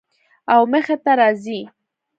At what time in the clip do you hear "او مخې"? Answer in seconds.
0.53-0.95